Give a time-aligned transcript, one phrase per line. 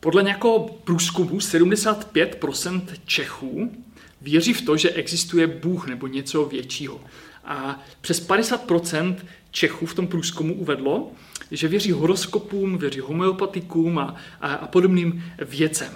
[0.00, 3.72] Podle nějakého průzkumu 75% Čechů
[4.20, 7.00] věří v to, že existuje Bůh nebo něco většího.
[7.44, 9.16] A přes 50%
[9.50, 11.10] Čechů v tom průzkumu uvedlo,
[11.50, 15.92] že věří horoskopům, věří homeopatikům a, a, a podobným věcem.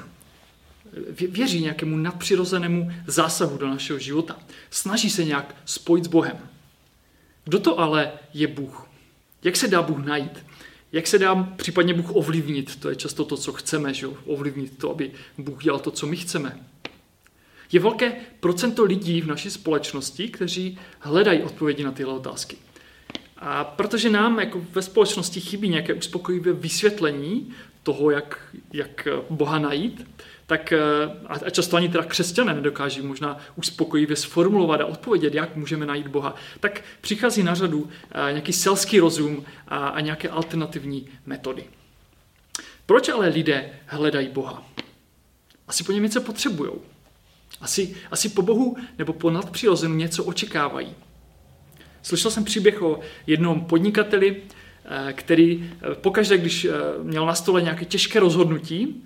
[1.29, 4.39] Věří nějakému nadpřirozenému zásahu do našeho života.
[4.71, 6.39] Snaží se nějak spojit s Bohem.
[7.45, 8.89] Kdo to ale je Bůh?
[9.45, 10.45] Jak se dá Bůh najít?
[10.95, 12.77] Jak se dá případně Bůh ovlivnit?
[12.77, 16.17] To je často to, co chceme, že ovlivnit to, aby Bůh dělal to, co my
[16.17, 16.61] chceme.
[17.73, 22.57] Je velké procento lidí v naší společnosti, kteří hledají odpovědi na tyhle otázky.
[23.47, 30.07] A protože nám jako ve společnosti chybí nějaké uspokojivé vysvětlení toho, jak, jak Boha najít,
[30.47, 30.79] tak eh,
[31.27, 36.35] a často ani teda křesťané nedokáží možná uspokojivě sformulovat a odpovědět, jak můžeme najít Boha,
[36.61, 41.65] tak přichází na řadu eh, nějaký selský rozum a, a nějaké alternativní metody.
[42.87, 44.67] Proč ale lidé hledají Boha?
[45.69, 46.71] Asi po něm něco potřebují.
[47.61, 50.95] Asi, asi po Bohu nebo po nadpřirozenu něco očekávají.
[52.05, 54.37] Slyšel jsem příběh o jednom podnikateli,
[54.85, 56.67] eh, který pokaždé, když
[57.03, 59.05] měl na stole nějaké těžké rozhodnutí,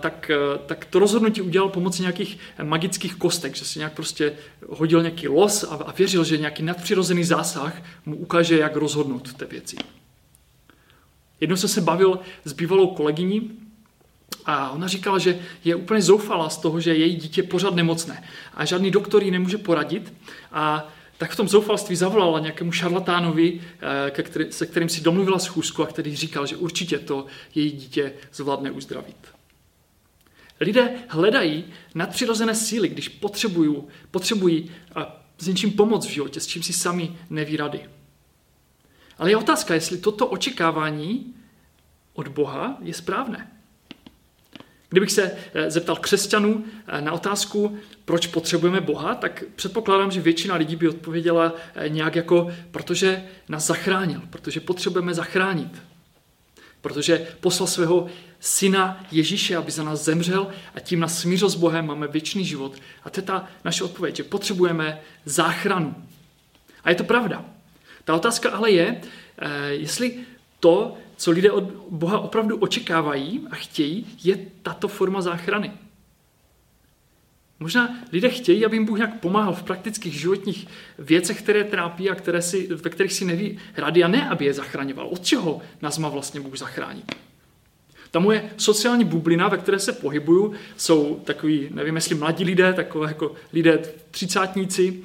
[0.00, 0.30] tak,
[0.66, 4.32] tak to rozhodnutí udělal pomocí nějakých magických kostek, že si nějak prostě
[4.68, 9.44] hodil nějaký los a, a věřil, že nějaký nadpřirozený zásah mu ukáže, jak rozhodnout té
[9.44, 9.76] věci.
[11.40, 13.50] Jednou jsem se bavil s bývalou kolegyní
[14.46, 18.24] a ona říkala, že je úplně zoufalá z toho, že její dítě pořád nemocné
[18.54, 20.14] a žádný doktor jí nemůže poradit
[20.52, 23.60] a tak v tom zoufalství zavolala nějakému šarlatánovi,
[24.40, 28.70] eh, se kterým si domluvila schůzku a který říkal, že určitě to její dítě zvládne
[28.70, 29.16] uzdravit.
[30.60, 34.70] Lidé hledají nadpřirozené síly, když potřebují, potřebují
[35.38, 37.80] s něčím pomoc v životě, s čím si sami neví rady.
[39.18, 41.34] Ale je otázka, jestli toto očekávání
[42.12, 43.53] od Boha je správné.
[44.94, 50.54] Kdybych se eh, zeptal křesťanů eh, na otázku, proč potřebujeme Boha, tak předpokládám, že většina
[50.54, 55.82] lidí by odpověděla eh, nějak jako, protože nás zachránil, protože potřebujeme zachránit.
[56.80, 58.06] Protože poslal svého
[58.40, 62.74] syna Ježíše, aby za nás zemřel a tím nás smířil s Bohem, máme věčný život.
[63.04, 65.94] A to je ta naše odpověď, že potřebujeme záchranu.
[66.84, 67.44] A je to pravda.
[68.04, 69.00] Ta otázka ale je,
[69.70, 70.18] jestli
[70.60, 75.72] to, co lidé od Boha opravdu očekávají a chtějí, je tato forma záchrany.
[77.60, 80.66] Možná lidé chtějí, aby jim Bůh nějak pomáhal v praktických životních
[80.98, 84.54] věcech, které trápí a které si, ve kterých si neví rady a ne, aby je
[84.54, 85.06] zachraňoval.
[85.06, 87.14] Od čeho nás má vlastně Bůh zachránit?
[88.10, 93.08] Ta moje sociální bublina, ve které se pohybuju, jsou takový, nevím jestli mladí lidé, takové
[93.08, 95.02] jako lidé třicátníci,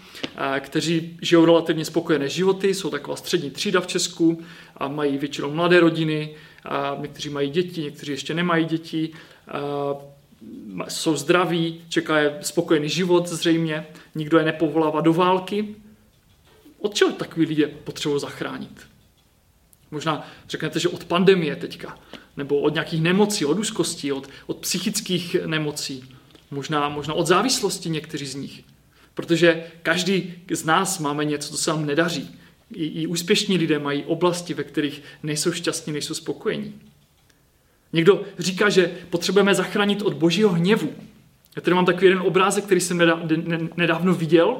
[0.59, 4.43] kteří žijou relativně spokojené životy, jsou taková střední třída v Česku
[4.79, 6.35] a mají většinou mladé rodiny,
[6.65, 9.09] a někteří mají děti, někteří ještě nemají děti,
[10.83, 13.85] a jsou zdraví, čeká je spokojený život zřejmě,
[14.15, 15.75] nikdo je nepovolává do války.
[16.79, 18.87] Od čeho takový lidé potřebují zachránit?
[19.91, 21.97] Možná řeknete, že od pandemie teďka,
[22.37, 26.15] nebo od nějakých nemocí, od úzkostí, od, od psychických nemocí,
[26.51, 28.63] možná, možná od závislosti někteří z nich.
[29.13, 32.39] Protože každý z nás máme něco, co se nám nedaří.
[32.73, 36.73] I, I úspěšní lidé mají oblasti, ve kterých nejsou šťastní, nejsou spokojení.
[37.93, 40.93] Někdo říká, že potřebujeme zachránit od božího hněvu.
[41.55, 42.97] Já tady mám takový jeden obrázek, který jsem
[43.77, 44.57] nedávno viděl.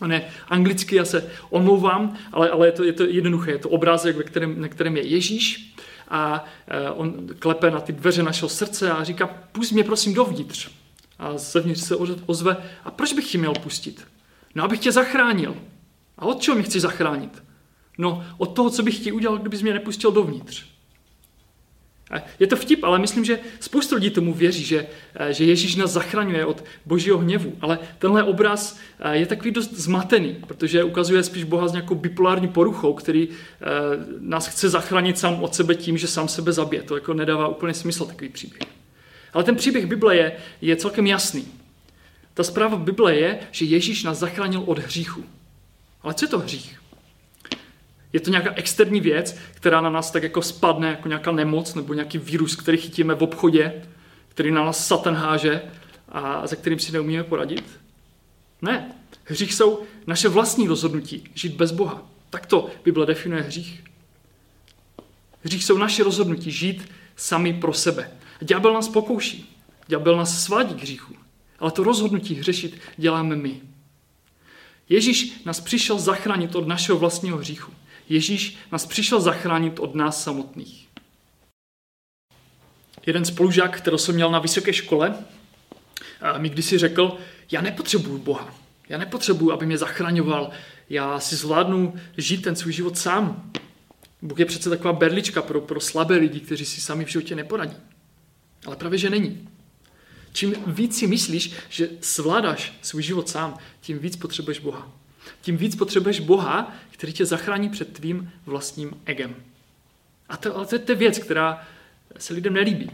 [0.00, 3.50] On je anglicky, já se omlouvám, ale, ale je, to, je to jednoduché.
[3.50, 5.74] Je to obrázek, ve kterém, na kterém je Ježíš
[6.08, 10.70] a e, on klepe na ty dveře našeho srdce a říká, pust mě prosím dovnitř.
[11.18, 11.96] A zevnitř se
[12.26, 14.06] ozve, a proč bych tě měl pustit?
[14.54, 15.56] No, abych tě zachránil.
[16.20, 17.42] A od čeho mě chci zachránit?
[17.98, 20.64] No, od toho, co bych ti udělal, kdybys mě nepustil dovnitř.
[22.38, 25.90] Je to vtip, ale myslím, že spoustu lidí tomu věří, že, eh, že Ježíš nás
[25.90, 27.52] zachraňuje od božího hněvu.
[27.60, 32.48] Ale tenhle obraz eh, je takový dost zmatený, protože ukazuje spíš Boha s nějakou bipolární
[32.48, 33.66] poruchou, který eh,
[34.20, 36.82] nás chce zachránit sám od sebe tím, že sám sebe zabije.
[36.82, 38.62] To jako nedává úplně smysl takový příběh.
[39.32, 41.46] Ale ten příběh Bible je, je celkem jasný.
[42.34, 45.24] Ta zpráva Bible je, že Ježíš nás zachránil od hříchu.
[46.02, 46.80] Ale co je to hřích?
[48.12, 51.94] Je to nějaká externí věc, která na nás tak jako spadne, jako nějaká nemoc nebo
[51.94, 53.82] nějaký vírus, který chytíme v obchodě,
[54.28, 55.62] který na nás satan háže
[56.08, 57.80] a za kterým si neumíme poradit?
[58.62, 58.94] Ne.
[59.24, 62.06] Hřích jsou naše vlastní rozhodnutí žít bez Boha.
[62.30, 63.84] Tak to Bible definuje hřích.
[65.42, 68.10] Hřích jsou naše rozhodnutí žít sami pro sebe.
[68.40, 69.56] Ďábel nás pokouší.
[69.86, 71.14] Ďábel nás svádí k hříchu.
[71.58, 73.60] Ale to rozhodnutí hřešit děláme my.
[74.90, 77.72] Ježíš nás přišel zachránit od našeho vlastního hříchu.
[78.08, 80.88] Ježíš nás přišel zachránit od nás samotných.
[83.06, 85.14] Jeden spolužák, kterého jsem měl na vysoké škole,
[86.38, 87.18] mi kdysi řekl,
[87.50, 88.54] já nepotřebuju Boha.
[88.88, 90.50] Já nepotřebuju, aby mě zachraňoval.
[90.90, 93.52] Já si zvládnu žít ten svůj život sám.
[94.22, 97.76] Bůh je přece taková berlička pro, pro slabé lidi, kteří si sami v životě neporadí.
[98.66, 99.48] Ale právě, že není.
[100.32, 104.92] Čím víc si myslíš, že zvládáš svůj život sám, tím víc potřebuješ Boha.
[105.40, 109.34] Tím víc potřebuješ Boha, který tě zachrání před tvým vlastním egem.
[110.28, 111.66] A to, ale to je ta věc, která
[112.18, 112.90] se lidem nelíbí,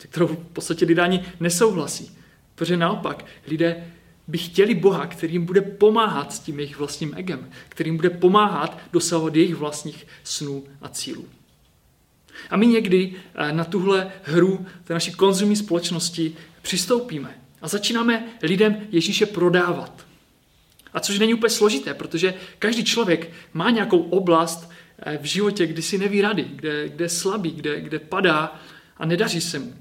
[0.00, 2.16] se kterou v podstatě lidé ani nesouhlasí.
[2.54, 3.92] Protože naopak, lidé
[4.28, 8.10] by chtěli Boha, který jim bude pomáhat s tím jejich vlastním egem, který jim bude
[8.10, 11.28] pomáhat dosahovat jejich vlastních snů a cílů.
[12.50, 18.76] A my někdy eh, na tuhle hru té naší konzumní společnosti přistoupíme a začínáme lidem
[18.90, 20.06] Ježíše prodávat.
[20.92, 25.82] A což není úplně složité, protože každý člověk má nějakou oblast eh, v životě, kdy
[25.82, 28.60] si neví rady, kde, kde je slabý, kde, kde padá
[28.96, 29.74] a nedaří se mu.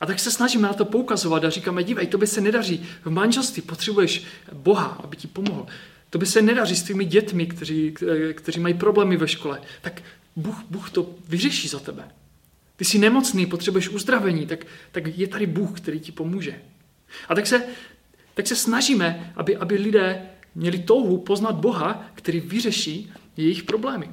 [0.00, 2.86] A tak se snažíme na to poukazovat a říkáme, dívej, to by se nedaří.
[3.04, 5.66] V manželství potřebuješ Boha, aby ti pomohl.
[6.10, 7.94] To by se nedaří s tvými dětmi, kteří,
[8.34, 9.60] kteří mají problémy ve škole.
[9.82, 10.02] Tak
[10.36, 12.08] Bůh, Bůh to vyřeší za tebe.
[12.76, 16.62] Ty jsi nemocný, potřebuješ uzdravení, tak, tak je tady Bůh, který ti pomůže.
[17.28, 17.62] A tak se,
[18.34, 20.22] tak se snažíme, aby, aby lidé
[20.54, 24.10] měli touhu poznat Boha, který vyřeší jejich problémy.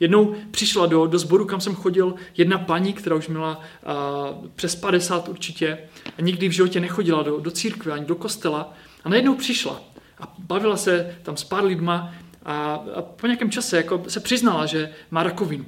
[0.00, 4.76] Jednou přišla do, do sboru, kam jsem chodil, jedna paní, která už měla uh, přes
[4.76, 5.78] 50 určitě
[6.18, 8.74] a nikdy v životě nechodila do, do církve ani do kostela
[9.04, 9.82] a najednou přišla
[10.20, 14.66] a bavila se tam s pár lidma a, a po nějakém čase jako se přiznala,
[14.66, 15.66] že má rakovinu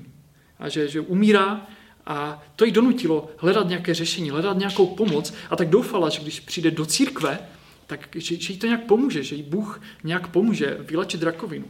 [0.59, 1.67] a že, že umírá
[2.07, 6.41] a to jí donutilo hledat nějaké řešení, hledat nějakou pomoc a tak doufala, že když
[6.41, 7.39] přijde do církve,
[7.87, 11.67] tak že, že jí to nějak pomůže, že jí Bůh nějak pomůže vylečit rakovinu.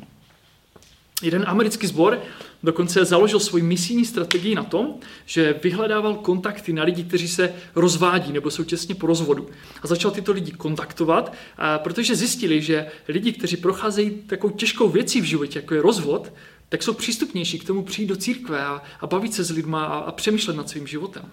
[1.24, 2.22] Jeden americký sbor
[2.62, 4.94] dokonce založil svoji misijní strategii na tom,
[5.26, 9.48] že vyhledával kontakty na lidi, kteří se rozvádí nebo jsou těsně po rozvodu.
[9.82, 11.34] A začal tyto lidi kontaktovat,
[11.76, 16.32] protože zjistili, že lidi, kteří procházejí takovou těžkou věcí v životě, jako je rozvod,
[16.68, 19.98] tak jsou přístupnější k tomu přijít do církve a, a bavit se s lidma a,
[19.98, 21.32] a přemýšlet nad svým životem.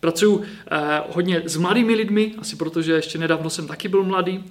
[0.00, 4.44] Pracuji eh, hodně s mladými lidmi, asi protože ještě nedávno jsem taky byl mladý,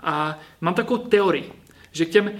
[0.00, 1.52] a mám takovou teorii,
[1.92, 2.32] že k těm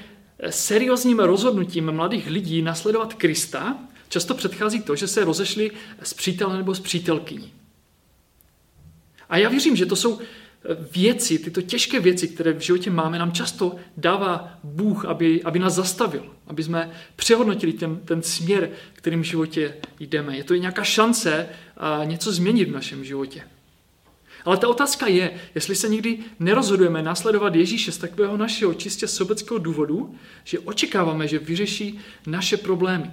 [0.50, 3.78] seriózním rozhodnutím mladých lidí nasledovat Krista
[4.08, 5.70] často předchází to, že se rozešli
[6.02, 7.52] s přítelem nebo s přítelkyní.
[9.28, 10.20] A já věřím, že to jsou
[10.92, 15.74] věci, tyto těžké věci, které v životě máme, nám často dává Bůh, aby, aby nás
[15.74, 20.36] zastavil, aby jsme přehodnotili ten, ten směr, kterým v životě jdeme.
[20.36, 21.48] Je to i nějaká šance
[22.04, 23.42] něco změnit v našem životě.
[24.46, 29.58] Ale ta otázka je, jestli se nikdy nerozhodujeme následovat Ježíše z takového našeho čistě sobeckého
[29.58, 30.14] důvodu,
[30.44, 33.10] že očekáváme, že vyřeší naše problémy.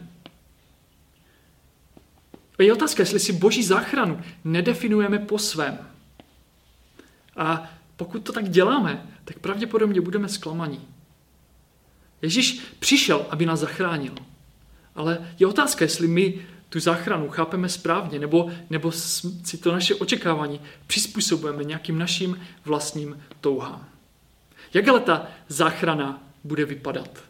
[2.60, 5.78] Je otázka, jestli si boží záchranu nedefinujeme po svém.
[7.38, 10.82] A pokud to tak děláme, tak pravděpodobně budeme zklamaní.
[12.22, 14.16] Ježíš přišel, aby nás zachránil.
[14.96, 18.92] Ale je otázka, jestli my tu záchranu chápeme správně, nebo, nebo
[19.44, 23.90] si to naše očekávání přizpůsobujeme nějakým našim vlastním touhám.
[24.74, 27.24] Jak ale ta záchrana bude vypadat?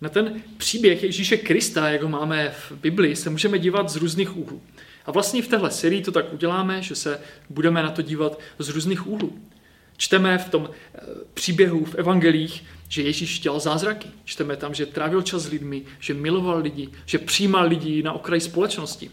[0.00, 4.36] Na ten příběh Ježíše Krista, jak ho máme v Biblii, se můžeme dívat z různých
[4.36, 4.62] úhlů.
[5.06, 8.68] A vlastně v téhle sérii to tak uděláme, že se budeme na to dívat z
[8.68, 9.38] různých úhlů.
[9.96, 11.00] Čteme v tom eh,
[11.34, 14.08] příběhu v evangelích, že Ježíš dělal zázraky.
[14.24, 18.40] Čteme tam, že trávil čas s lidmi, že miloval lidi, že přijímal lidi na okraji
[18.40, 19.10] společnosti.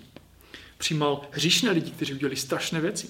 [0.78, 3.08] Přijímal hříšné lidi, kteří udělali strašné věci.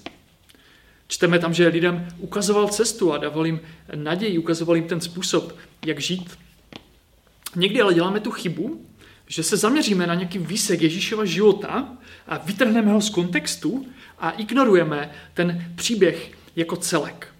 [1.08, 3.60] Čteme tam, že lidem ukazoval cestu a dával jim
[3.94, 6.38] naději, ukazoval jim ten způsob, jak žít.
[7.56, 8.86] Někdy ale děláme tu chybu,
[9.26, 13.86] že se zaměříme na nějaký výsek Ježíšova života a vytrhneme ho z kontextu
[14.18, 17.33] a ignorujeme ten příběh jako celek.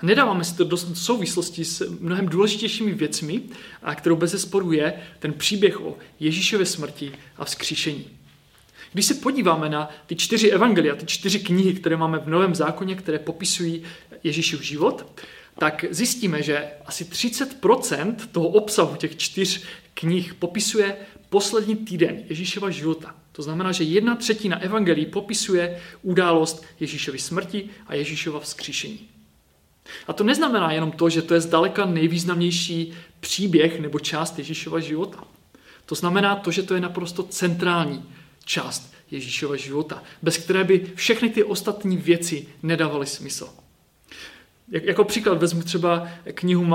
[0.00, 3.42] A nedáváme si to do souvislosti s mnohem důležitějšími věcmi,
[3.82, 8.06] a kterou bez zesporu je ten příběh o Ježíšově smrti a vzkříšení.
[8.92, 12.94] Když se podíváme na ty čtyři evangelia, ty čtyři knihy, které máme v Novém zákoně,
[12.94, 13.82] které popisují
[14.24, 15.20] Ježíšův život,
[15.58, 19.62] tak zjistíme, že asi 30% toho obsahu těch čtyř
[19.94, 20.96] knih popisuje
[21.28, 23.14] poslední týden Ježíšova života.
[23.32, 29.15] To znamená, že jedna třetina evangelií popisuje událost Ježíšovy smrti a Ježíšova vzkříšení.
[30.06, 35.24] A to neznamená jenom to, že to je zdaleka nejvýznamnější příběh nebo část Ježíšova života.
[35.86, 38.04] To znamená to, že to je naprosto centrální
[38.44, 43.48] část Ježíšova života, bez které by všechny ty ostatní věci nedávaly smysl.
[44.68, 46.66] Jako příklad vezmu třeba knihu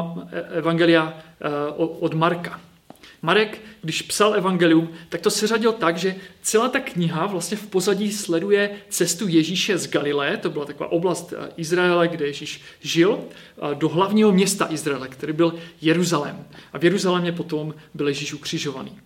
[0.58, 2.62] Evangelia eh, od Marka.
[3.22, 8.12] Marek, když psal evangelium, tak to seřadil tak, že celá ta kniha vlastně v pozadí
[8.12, 13.20] sleduje cestu Ježíše z Galileje, to byla taková oblast eh, Izraele, kde Ježíš žil,
[13.74, 16.46] do hlavního města Izraele, který byl Jeruzalém.
[16.74, 19.00] A v Jeruzalémě potom byl Ježíš ukřižovaný.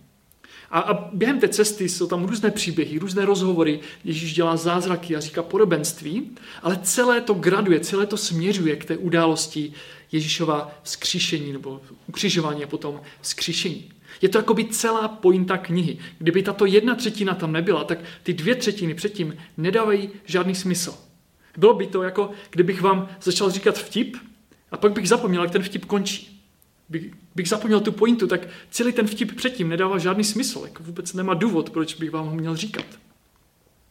[0.70, 5.20] A, a během té cesty jsou tam různé příběhy, různé rozhovory, Ježíš dělá zázraky a
[5.20, 6.30] říká podobenství,
[6.62, 9.72] ale celé to graduje, celé to směřuje k té události
[10.12, 13.92] Ježíšova vzkříšení nebo ukřižování a potom vzkříšení.
[14.22, 15.98] Je to jako by celá pointa knihy.
[16.18, 20.94] Kdyby tato jedna třetina tam nebyla, tak ty dvě třetiny předtím nedávají žádný smysl.
[21.56, 24.16] Bylo by to jako, kdybych vám začal říkat vtip
[24.70, 26.42] a pak bych zapomněl, jak ten vtip končí.
[26.88, 30.62] Bych, bych zapomněl tu pointu, tak celý ten vtip předtím nedává žádný smysl.
[30.64, 32.86] Jako vůbec nemá důvod, proč bych vám ho měl říkat.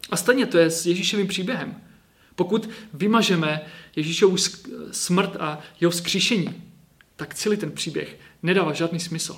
[0.10, 1.82] A stejně to je s Ježíšovým příběhem.
[2.36, 3.62] Pokud vymažeme
[3.96, 4.38] Ježíšovu
[4.92, 6.64] smrt a jeho vzkříšení,
[7.16, 9.38] tak celý ten příběh nedává žádný smysl.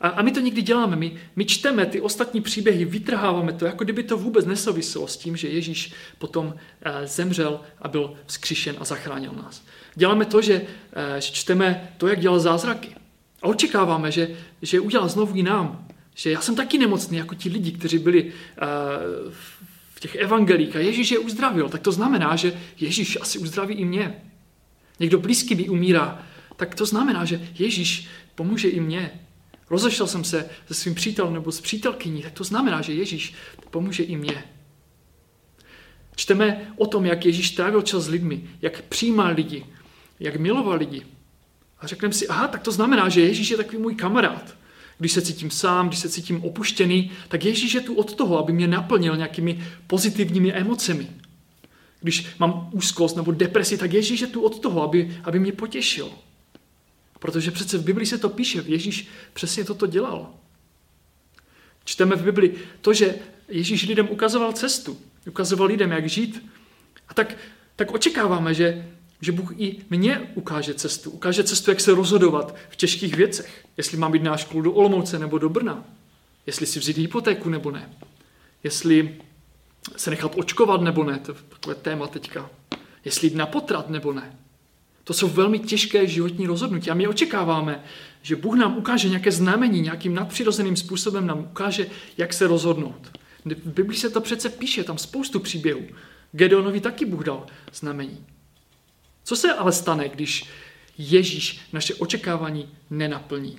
[0.00, 0.96] A, a my to někdy děláme.
[0.96, 5.36] My, my čteme ty ostatní příběhy, vytrháváme to, jako kdyby to vůbec nesouviselo s tím,
[5.36, 9.62] že Ježíš potom eh, zemřel a byl vzkříšen a zachránil nás.
[9.94, 10.62] Děláme to, že,
[10.92, 12.88] eh, že čteme to, jak dělal zázraky.
[13.42, 15.86] A očekáváme, že, že udělal znovu i nám.
[16.14, 18.32] Že já jsem taky nemocný, jako ti lidi, kteří byli
[19.30, 19.64] v
[20.04, 21.68] těch evangelích a Ježíš je uzdravil.
[21.68, 24.14] Tak to znamená, že Ježíš asi uzdraví i mě.
[25.00, 26.22] Někdo blízký mi umírá,
[26.56, 29.20] tak to znamená, že Ježíš pomůže i mně.
[29.70, 33.34] Rozešel jsem se se svým přítelem nebo s přítelkyní, tak to znamená, že Ježíš
[33.70, 34.44] pomůže i mně.
[36.16, 39.66] Čteme o tom, jak Ježíš trávil čas s lidmi, jak přijímal lidi,
[40.20, 41.06] jak miloval lidi.
[41.80, 44.56] A řekneme si, aha, tak to znamená, že Ježíš je takový můj kamarád.
[44.98, 48.52] Když se cítím sám, když se cítím opuštěný, tak Ježíš je tu od toho, aby
[48.52, 51.10] mě naplnil nějakými pozitivními emocemi.
[52.00, 56.10] Když mám úzkost nebo depresi, tak Ježíš je tu od toho, aby, aby mě potěšil.
[57.18, 60.34] Protože přece v Biblii se to píše, Ježíš přesně toto dělal.
[61.84, 63.14] Čteme v Bibli to, že
[63.48, 64.98] Ježíš lidem ukazoval cestu,
[65.28, 66.50] ukazoval lidem, jak žít.
[67.08, 67.36] A tak,
[67.76, 68.88] tak očekáváme, že,
[69.24, 71.10] že Bůh i mně ukáže cestu.
[71.10, 73.64] Ukáže cestu, jak se rozhodovat v těžkých věcech.
[73.76, 75.84] Jestli mám být na školu do Olomouce nebo do Brna.
[76.46, 77.90] Jestli si vzít hypotéku nebo ne.
[78.64, 79.16] Jestli
[79.96, 81.18] se nechat očkovat nebo ne.
[81.18, 82.50] To je takové téma teďka.
[83.04, 84.38] Jestli jít na potrat nebo ne.
[85.04, 87.84] To jsou velmi těžké životní rozhodnutí a my očekáváme,
[88.22, 93.18] že Bůh nám ukáže nějaké znamení, nějakým nadpřirozeným způsobem nám ukáže, jak se rozhodnout.
[93.44, 95.82] V Biblii se to přece píše, tam spoustu příběhů.
[96.32, 98.26] Gedeonovi taky Bůh dal znamení.
[99.24, 100.44] Co se ale stane, když
[100.98, 103.58] Ježíš naše očekávání nenaplní?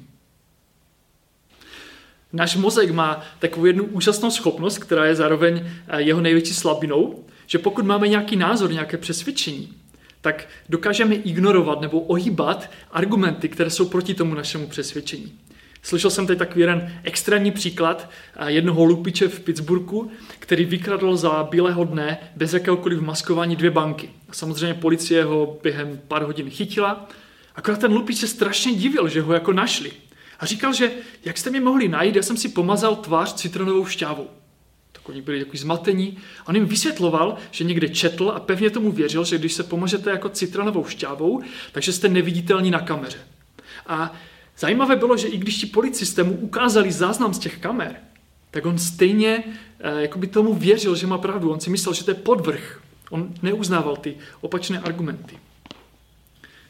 [2.34, 7.58] Náš mozek má takovou jednu úžasnou schopnost, která je zároveň eh, jeho největší slabinou, že
[7.58, 9.74] pokud máme nějaký názor, nějaké přesvědčení,
[10.22, 15.40] tak dokážeme ignorovat nebo ohýbat argumenty, které jsou proti tomu našemu přesvědčení.
[15.86, 18.10] Slyšel jsem teď takový jeden extrémní příklad
[18.46, 24.10] jednoho lupiče v Pittsburghu, který vykradl za bílého dne bez jakéhokoliv maskování dvě banky.
[24.30, 27.10] A samozřejmě policie ho během pár hodin chytila.
[27.56, 29.92] Akorát ten lupič se strašně divil, že ho jako našli.
[30.40, 30.92] A říkal, že
[31.26, 34.28] jak jste mě mohli najít, já jsem si pomazal tvář citronovou šťávou
[34.92, 36.18] tak oni byli takový zmatení.
[36.48, 40.30] On jim vysvětloval, že někde četl a pevně tomu věřil, že když se pomožete jako
[40.30, 43.18] citronovou šťávou, takže jste neviditelní na kameře.
[43.88, 44.16] A
[44.58, 47.96] zajímavé bylo, že i když ti policisté mu ukázali záznam z těch kamer,
[48.52, 49.44] tak on stejně
[49.80, 51.52] eh, jako by tomu věřil, že má pravdu.
[51.52, 52.82] On si myslel, že to je podvrh.
[53.10, 55.38] On neuznával ty opačné argumenty.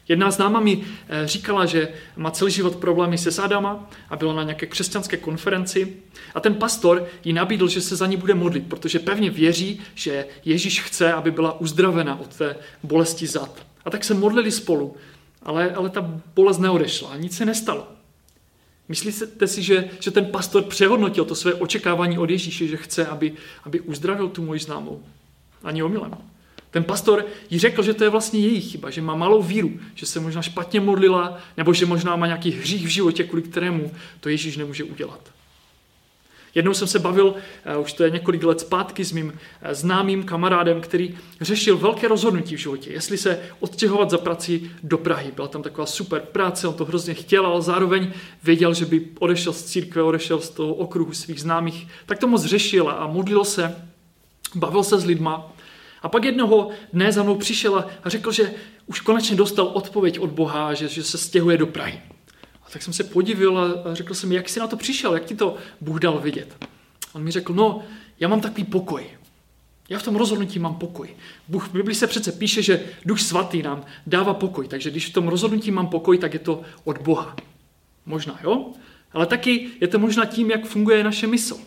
[0.08, 4.44] Jedna známa mi eh, říkala, že má celý život problémy se sádama a byla na
[4.44, 5.98] nějaké křesťanské konferenci
[6.36, 10.26] a ten pastor jí nabídl, že se za ní bude modlit, protože pevně věří, že
[10.46, 13.66] Ježíš chce, aby byla uzdravena od té bolesti zad.
[13.86, 14.96] A tak se modlili spolu,
[15.46, 17.88] ale, ale ta bolest neodešla nic se nestalo.
[18.88, 23.34] Myslíte si, že, že ten pastor přehodnotil to své očekávání od Ježíše, že chce, aby,
[23.64, 25.04] aby uzdravil tu moji známou?
[25.64, 26.18] Ani omylem.
[26.72, 30.06] Ten pastor jí řekl, že to je vlastně její chyba, že má malou víru, že
[30.06, 34.30] se možná špatně modlila, nebo že možná má nějaký hřích v životě, kvůli kterému to
[34.30, 35.35] Ježíš nemůže udělat.
[36.56, 37.36] Jednou jsem se bavil,
[37.66, 42.08] eh, už to je několik let zpátky, s mým eh, známým kamarádem, který řešil velké
[42.08, 45.32] rozhodnutí v životě, jestli se odstěhovat za prací do Prahy.
[45.36, 48.12] Byla tam taková super práce, on to hrozně chtěl, ale zároveň
[48.44, 51.88] věděl, že by odešel z církve, odešel z toho okruhu svých známých.
[52.06, 53.76] Tak to moc řešil a modlil se,
[54.56, 55.52] bavil se s lidma
[56.02, 58.54] a pak jednoho dne za mnou přišel a řekl, že
[58.86, 62.02] už konečně dostal odpověď od Boha, že, že se stěhuje do Prahy.
[62.66, 65.36] A tak jsem se podivil a řekl jsem, jak jsi na to přišel, jak ti
[65.36, 66.68] to Bůh dal vidět.
[67.14, 67.84] On mi řekl, no,
[68.20, 69.06] já mám takový pokoj.
[69.90, 71.16] Já v tom rozhodnutí mám pokoj.
[71.48, 75.14] Bůh v Biblii se přece píše, že Duch Svatý nám dává pokoj, takže když v
[75.14, 77.36] tom rozhodnutí mám pokoj, tak je to od Boha.
[78.06, 78.74] Možná, jo?
[79.14, 81.58] Ale taky je to možná tím, jak funguje naše mysl.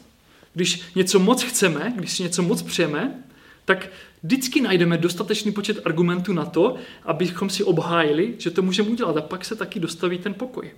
[0.54, 3.22] Když něco moc chceme, když si něco moc přejeme,
[3.64, 3.88] tak
[4.22, 9.20] vždycky najdeme dostatečný počet argumentů na to, abychom si obhájili, že to můžeme udělat a
[9.20, 10.70] pak se taky dostaví ten pokoj.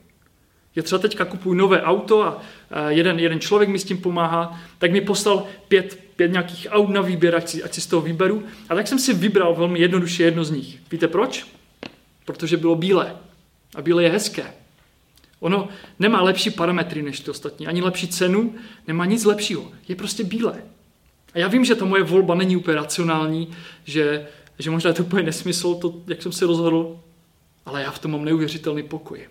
[0.76, 2.42] Já třeba teďka kupuju nové auto a
[2.88, 7.00] jeden, jeden člověk mi s tím pomáhá, tak mi poslal pět, pět nějakých aut na
[7.00, 8.42] výběr, ať si, ať si z toho vyberu.
[8.68, 10.78] A tak jsem si vybral velmi jednoduše jedno z nich.
[10.90, 11.46] Víte proč?
[12.24, 13.16] Protože bylo bílé.
[13.74, 14.44] A bílé je hezké.
[15.40, 18.54] Ono nemá lepší parametry než ty ostatní, ani lepší cenu,
[18.86, 19.72] nemá nic lepšího.
[19.88, 20.62] Je prostě bílé.
[21.34, 23.48] A já vím, že ta moje volba není úplně racionální,
[23.84, 24.26] že,
[24.58, 27.00] že možná je to úplně nesmysl, to, jak jsem si rozhodl,
[27.66, 29.28] ale já v tom mám neuvěřitelný pokoj.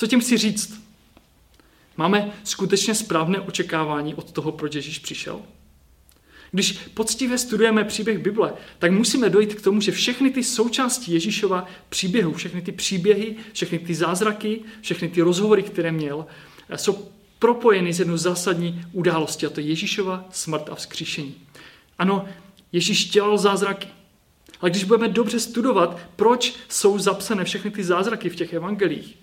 [0.00, 0.82] Co tím chci říct?
[1.96, 5.40] Máme skutečně správné očekávání od toho, proč Ježíš přišel?
[6.50, 11.66] Když poctivě studujeme příběh Bible, tak musíme dojít k tomu, že všechny ty součásti Ježíšova
[11.88, 16.26] příběhu, všechny ty příběhy, všechny ty zázraky, všechny ty rozhovory, které měl,
[16.76, 21.34] jsou propojeny s jednou zásadní událostí, a to je Ježíšova smrt a vzkříšení.
[21.98, 22.24] Ano,
[22.72, 23.88] Ježíš dělal zázraky.
[24.60, 29.16] Ale když budeme dobře studovat, proč jsou zapsané všechny ty zázraky v těch evangelích,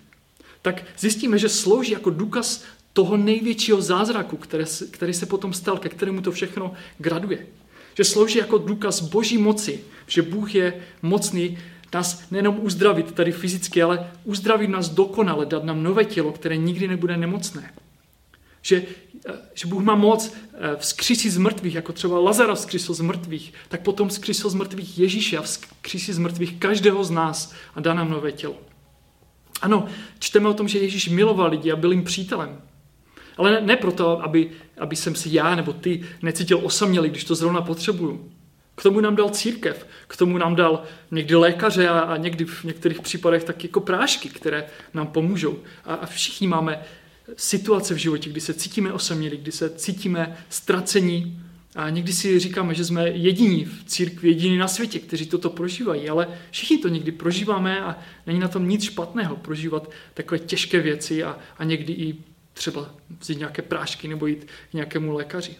[0.67, 5.89] tak zjistíme, že slouží jako důkaz toho největšího zázraku, které, který se potom stal, ke
[5.89, 7.47] kterému to všechno graduje.
[7.95, 11.57] Že slouží jako důkaz boží moci, že Bůh je mocný
[11.93, 16.88] nás nejenom uzdravit tady fyzicky, ale uzdravit nás dokonale, dát nám nové tělo, které nikdy
[16.88, 17.74] nebude nemocné.
[18.62, 18.83] Že,
[19.53, 23.81] že Bůh má moc eh, vzkřísit z mrtvých, jako třeba Lazara vzkřísil z mrtvých, tak
[23.81, 28.12] potom vzkřísil z mrtvých Ježíše a vzkřísit z mrtvých každého z nás a dá nám
[28.12, 28.67] nové tělo.
[29.61, 29.85] Ano,
[30.19, 32.61] čteme o tom, že Ježíš miloval lidi a byl jim přítelem.
[33.37, 37.35] Ale ne, ne proto, aby, aby jsem si já nebo ty necítil osamělý, když to
[37.35, 38.31] zrovna potřebuju.
[38.75, 42.63] K tomu nám dal církev, k tomu nám dal někdy lékaře a, a někdy v
[42.63, 45.59] některých případech tak jako prášky, které nám pomůžou.
[45.85, 46.83] A, a všichni máme
[47.35, 51.47] situace v životě, kdy se cítíme osamělí, kdy se cítíme ztracení
[51.77, 56.09] a někdy si říkáme, že jsme jediní v církvi, jediní na světě, kteří toto prožívají,
[56.09, 61.24] ale všichni to někdy prožíváme a není na tom nic špatného prožívat takové těžké věci
[61.24, 62.16] a, a někdy i
[62.53, 65.55] třeba vzít nějaké prášky nebo jít k nějakému lékaři.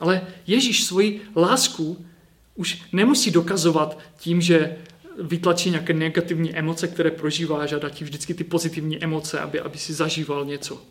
[0.00, 2.06] Ale Ježíš svoji lásku
[2.54, 4.76] už nemusí dokazovat tím, že
[5.22, 9.78] vytlačí nějaké negativní emoce, které prožíváš a dá ti vždycky ty pozitivní emoce, aby, aby
[9.78, 10.82] si zažíval něco.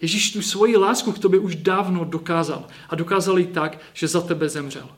[0.00, 2.66] Ježíš tu svoji lásku k tobě už dávno dokázal.
[2.88, 4.88] A dokázal ji tak, že za tebe zemřel.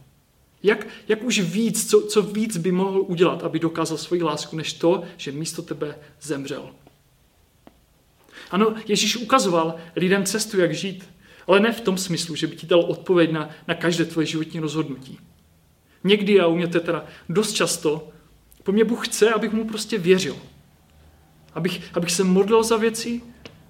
[0.63, 4.73] Jak, jak už víc, co, co víc by mohl udělat, aby dokázal svoji lásku, než
[4.73, 6.71] to, že místo tebe zemřel.
[8.51, 11.09] Ano, Ježíš ukazoval lidem cestu, jak žít,
[11.47, 14.61] ale ne v tom smyslu, že by ti dal odpověď na, na každé tvoje životní
[14.61, 15.19] rozhodnutí.
[16.05, 18.09] Někdy, a u mě to teda dost často,
[18.63, 20.37] po mně Bůh chce, abych mu prostě věřil.
[21.55, 23.23] Abych, abych se modlil za věci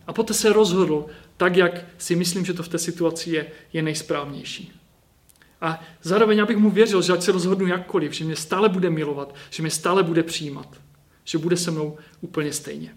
[0.07, 3.83] a poté se rozhodl tak, jak si myslím, že to v té situaci je, je
[3.83, 4.73] nejsprávnější.
[5.61, 9.35] A zároveň abych mu věřil, že ať se rozhodnu jakkoliv, že mě stále bude milovat,
[9.51, 10.81] že mě stále bude přijímat,
[11.25, 12.95] že bude se mnou úplně stejně.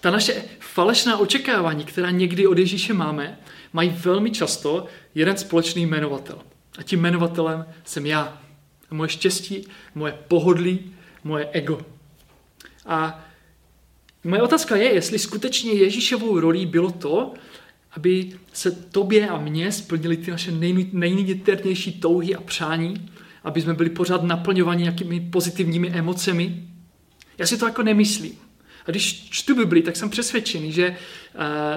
[0.00, 3.38] Ta naše falešná očekávání, která někdy od Ježíše máme,
[3.72, 6.38] mají velmi často jeden společný jmenovatel.
[6.78, 8.42] A tím jmenovatelem jsem já.
[8.90, 11.80] Moje štěstí, moje pohodlí, moje ego.
[12.86, 13.24] A
[14.24, 17.34] moje otázka je, jestli skutečně Ježíšovou rolí bylo to,
[17.92, 20.50] aby se tobě a mně splnily ty naše
[20.92, 23.10] nejniternější touhy a přání,
[23.44, 26.62] aby jsme byli pořád naplňováni nějakými pozitivními emocemi.
[27.38, 28.32] Já si to jako nemyslím.
[28.86, 30.96] A když čtu Bibli, tak jsem přesvědčený, že,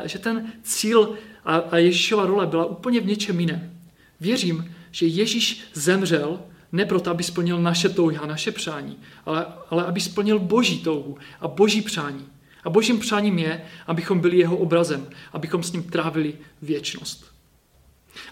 [0.01, 3.71] uh, že ten cíl a Ježíšova role byla úplně v něčem jiném.
[4.19, 6.39] Věřím, že Ježíš zemřel
[6.71, 11.17] ne proto, aby splnil naše touhy a naše přání, ale, ale aby splnil boží touhu
[11.39, 12.27] a boží přání.
[12.63, 17.31] A božím přáním je, abychom byli jeho obrazem, abychom s ním trávili věčnost.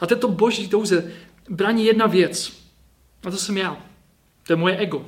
[0.01, 1.11] A této boží touze
[1.49, 2.63] brání jedna věc.
[3.23, 3.77] A to jsem já.
[4.47, 5.05] To je moje ego.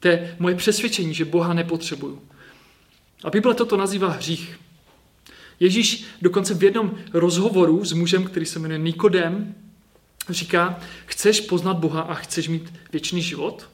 [0.00, 2.22] To je moje přesvědčení, že Boha nepotřebuju.
[3.24, 4.58] A Bible toto nazývá hřích.
[5.60, 9.54] Ježíš dokonce v jednom rozhovoru s mužem, který se jmenuje Nikodem,
[10.28, 13.68] říká, chceš poznat Boha a chceš mít věčný život?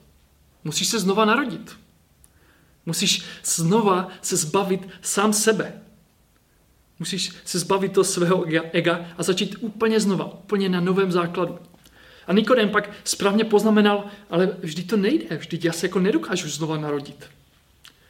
[0.64, 1.76] Musíš se znova narodit.
[2.86, 5.82] Musíš znova se zbavit sám sebe.
[6.98, 11.58] Musíš se zbavit toho svého ega a začít úplně znova, úplně na novém základu.
[12.26, 16.78] A Nikodem pak správně poznamenal, ale vždyť to nejde, vždyť já se jako nedokážu znova
[16.78, 17.24] narodit.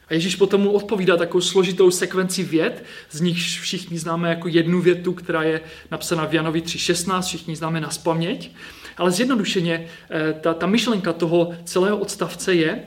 [0.09, 4.81] A Ježíš potom mu odpovídá takovou složitou sekvenci věd, z nich všichni známe jako jednu
[4.81, 8.51] větu, která je napsána v Janovi 3.16, všichni známe na spaměť.
[8.97, 12.83] Ale zjednodušeně eh, ta, ta myšlenka toho celého odstavce je,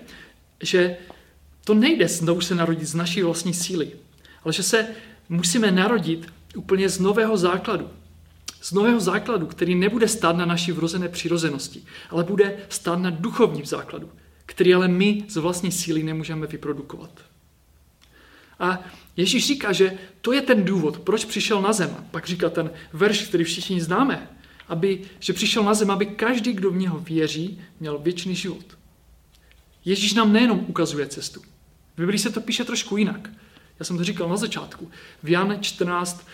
[0.62, 0.96] že
[1.64, 3.90] to nejde znovu se narodit z naší vlastní síly,
[4.44, 4.86] ale že se
[5.28, 7.90] musíme narodit úplně z nového základu.
[8.60, 13.66] Z nového základu, který nebude stát na naší vrozené přirozenosti, ale bude stát na duchovním
[13.66, 14.10] základu,
[14.46, 17.10] který ale my z vlastní síly nemůžeme vyprodukovat.
[18.58, 18.84] A
[19.16, 21.96] Ježíš říká, že to je ten důvod, proč přišel na zem.
[22.10, 24.30] Pak říká ten verš, který všichni známe,
[24.68, 28.78] aby, že přišel na zem, aby každý, kdo v něho věří, měl věčný život.
[29.84, 31.40] Ježíš nám nejenom ukazuje cestu.
[31.94, 33.30] V Biblii se to píše trošku jinak.
[33.78, 34.90] Já jsem to říkal na začátku.
[35.22, 36.26] V Jan 14,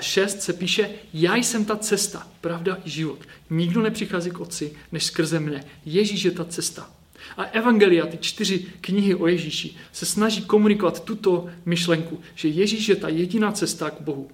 [0.00, 3.18] 6 se píše, já jsem ta cesta, pravda i život.
[3.50, 5.64] Nikdo nepřichází k otci, než skrze mne.
[5.84, 6.90] Ježíš je ta cesta.
[7.36, 12.96] A Evangelia, ty čtyři knihy o Ježíši, se snaží komunikovat tuto myšlenku, že Ježíš je
[12.96, 14.30] ta jediná cesta k Bohu.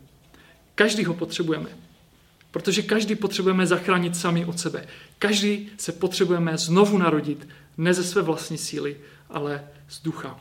[0.74, 1.68] Každý ho potřebujeme.
[2.50, 4.87] Protože každý potřebujeme zachránit sami od sebe.
[5.18, 8.96] Každý se potřebujeme znovu narodit, ne ze své vlastní síly,
[9.31, 10.40] ale z ducha,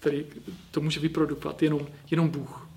[0.00, 0.24] který
[0.70, 2.68] to může vyprodukovat jenom, jenom Bůh.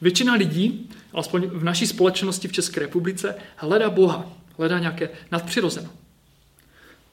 [0.00, 5.90] Většina lidí, alespoň v naší společnosti v České republice, hledá Boha, hledá nějaké nadpřirozeno.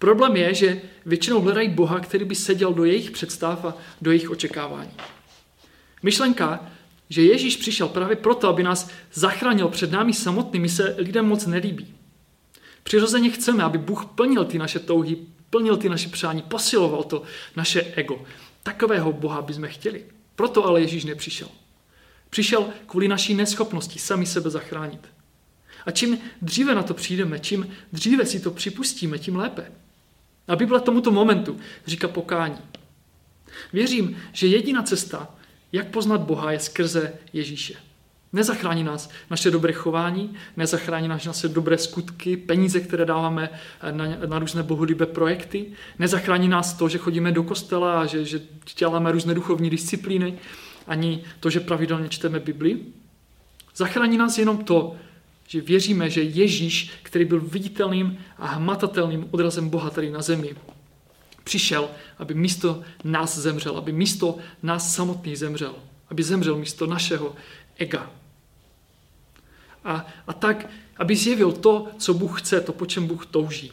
[0.02, 4.30] Problém je, že většinou hledají Boha, který by seděl do jejich představ a do jejich
[4.30, 4.92] očekávání.
[6.04, 6.72] Myšlenka,
[7.10, 11.94] že Ježíš přišel právě proto, aby nás zachránil před námi samotnými, se lidem moc nelíbí.
[12.84, 15.18] Přirozeně chceme, aby Bůh plnil ty naše touhy,
[15.50, 17.24] plnil ty naše přání, posiloval to
[17.56, 18.26] naše ego.
[18.64, 20.06] Takového Boha bychom chtěli.
[20.36, 21.48] Proto ale Ježíš nepřišel.
[22.30, 25.08] Přišel kvůli naší neschopnosti sami sebe zachránit.
[25.86, 29.72] A čím dříve na to přijdeme, čím dříve si to připustíme, tím lépe.
[30.48, 32.58] A Bible tomuto momentu říká pokání.
[33.74, 35.36] Věřím, že jediná cesta,
[35.72, 37.74] jak poznat Boha, je skrze Ježíše.
[38.34, 43.50] Nezachrání nás naše dobré chování, nezachrání nás naše dobré skutky, peníze, které dáváme
[43.92, 45.66] na, na různé bohulibé projekty,
[46.00, 48.42] nezachrání nás to, že chodíme do kostela a že, že
[48.78, 50.38] děláme různé duchovní disciplíny,
[50.88, 52.80] ani to, že pravidelně čteme Bibli.
[53.76, 54.96] Zachrání nás jenom to,
[55.52, 60.56] že věříme, že Ježíš, který byl viditelným a hmatatelným odrazem Boha tady na zemi,
[61.44, 65.76] přišel, aby místo nás zemřel, aby místo nás samotných zemřel,
[66.10, 67.36] aby zemřel místo našeho
[67.78, 68.12] ega.
[69.84, 73.72] A, a tak, aby zjevil to, co Bůh chce, to, po čem Bůh touží.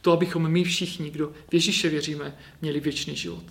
[0.00, 3.44] To, abychom my všichni, kdo v Ježíše věříme, měli věčný život.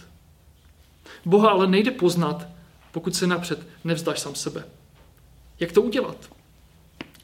[1.25, 2.47] Boha ale nejde poznat,
[2.91, 4.63] pokud se napřed nevzdáš sám sebe.
[5.59, 6.36] Jak to udělat?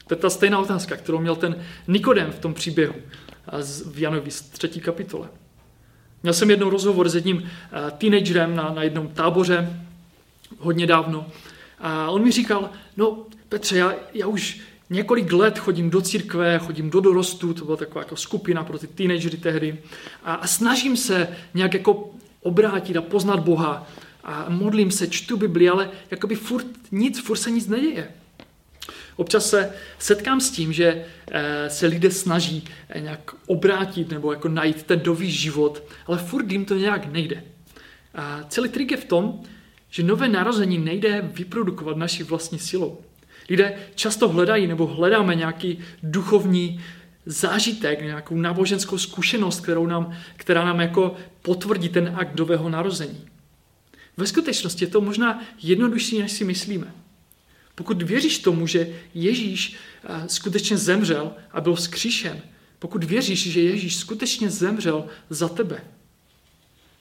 [0.06, 2.94] To je ta stejná otázka, kterou měl ten Nikodem v tom příběhu
[3.92, 5.28] v Janovi z třetí kapitole.
[6.22, 7.50] Měl jsem jednou rozhovor s jedním
[7.98, 9.80] teenagerem na, na jednom táboře
[10.58, 11.26] hodně dávno
[11.78, 16.90] a on mi říkal, no Petře, já, já už několik let chodím do církve, chodím
[16.90, 19.78] do dorostu, to byla taková jako skupina pro ty teenagery tehdy
[20.22, 22.10] a, a snažím se nějak jako
[22.42, 23.86] obrátit a poznat Boha
[24.24, 28.08] a modlím se, čtu Bibli, ale jakoby furt nic, furt se nic neděje.
[29.16, 34.48] Občas se setkám s tím, že eh, se lidé snaží eh, nějak obrátit nebo jako
[34.48, 37.44] najít ten nový život, ale furt jim to nějak nejde.
[38.14, 39.40] A celý trik je v tom,
[39.90, 42.98] že nové narození nejde vyprodukovat naší vlastní silou.
[43.50, 46.80] Lidé často hledají nebo hledáme nějaký duchovní
[47.26, 53.20] zážitek, nějakou náboženskou zkušenost, kterou nám, která nám jako potvrdí ten akt nového narození.
[54.16, 57.03] Ve skutečnosti je to možná jednodušší, než si myslíme.
[57.74, 62.42] Pokud věříš tomu, že Ježíš eh, skutečně zemřel a byl vzkříšen,
[62.78, 65.84] pokud věříš, že Ježíš skutečně zemřel za tebe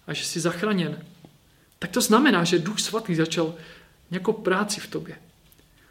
[0.07, 1.05] a že jsi zachráněn,
[1.79, 3.55] tak to znamená, že Duch Svatý začal
[4.11, 5.15] nějakou práci v tobě.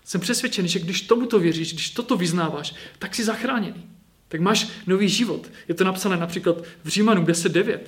[0.05, 3.85] Jsem přesvědčený, že když tomuto věříš, když toto vyznáváš, tak jsi zachráněný.
[4.29, 5.51] Tak máš nový život.
[5.69, 7.79] Je to napsané například v Římanu 10.9.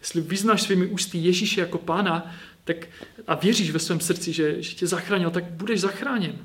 [0.00, 2.34] Jestli vyznáš svými ústy Ježíše jako pána
[2.68, 2.88] tak,
[3.26, 6.38] a věříš ve svém srdci, že, že tě zachránil, tak budeš zachráněn.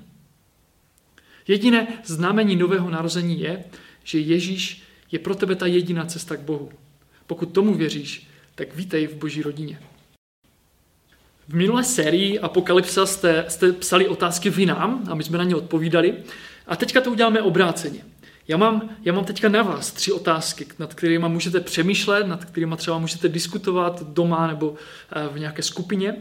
[1.47, 3.63] Jediné znamení nového narození je,
[4.03, 6.71] že Ježíš je pro tebe ta jediná cesta k Bohu.
[7.27, 9.79] Pokud tomu věříš, tak vítej v boží rodině.
[11.47, 15.55] V minulé sérii Apokalypsa jste, jste psali otázky vy nám a my jsme na ně
[15.55, 16.23] odpovídali.
[16.67, 18.05] A teďka to uděláme obráceně.
[18.47, 22.77] Já mám, já mám teďka na vás tři otázky, nad kterými můžete přemýšlet, nad kterými
[22.77, 24.75] třeba můžete diskutovat doma nebo
[25.12, 26.15] eh, v nějaké skupině.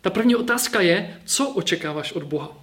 [0.00, 2.56] Ta první otázka je, co očekáváš od Boha?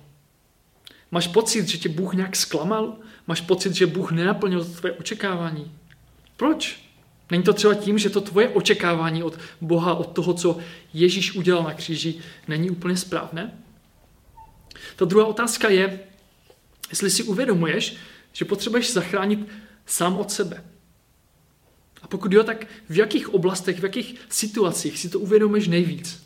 [1.12, 2.95] Máš pocit, že tě Bůh nějak zklamal?
[3.28, 5.71] Máš pocit, že Bůh nenaplnil tvoje očekávání?
[6.38, 6.86] Proč?
[7.32, 10.58] Není to třeba tím, že to tvoje očekávání od Boha, od toho, co
[10.93, 12.15] Ježíš udělal na kříži,
[12.48, 13.52] není úplně správné?
[14.95, 16.00] Ta druhá otázka je,
[16.89, 17.98] jestli si uvědomuješ,
[18.36, 19.39] že potřebuješ zachránit
[19.86, 20.63] sám od sebe.
[22.02, 26.26] A pokud jo, tak v jakých oblastech, v jakých situacích si to uvědomíš nejvíc?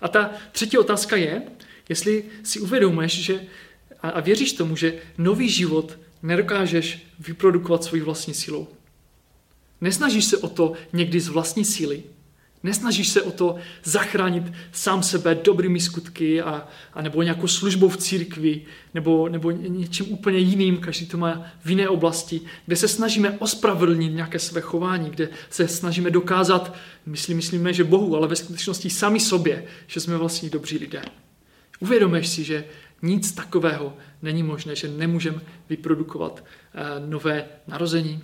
[0.00, 1.42] A ta třetí otázka je,
[1.88, 3.46] jestli si uvědomuješ, že
[4.00, 8.68] a, a věříš tomu, že nový život nedokážeš vyprodukovat svojí vlastní silou.
[9.80, 12.02] Nesnažíš se o to někdy z vlastní síly.
[12.62, 17.96] Nesnažíš se o to zachránit sám sebe dobrými skutky a, a nebo nějakou službou v
[17.96, 18.62] církvi
[18.94, 24.14] nebo, nebo něčím úplně jiným, každý to má v jiné oblasti, kde se snažíme ospravedlnit
[24.14, 26.74] nějaké své chování, kde se snažíme dokázat,
[27.06, 31.02] myslí, myslíme, že Bohu, ale ve skutečnosti sami sobě, že jsme vlastně dobří lidé.
[31.80, 32.64] Uvědomeš si, že
[33.02, 36.44] nic takového není možné, že nemůžeme vyprodukovat
[36.74, 38.22] eh, nové narození.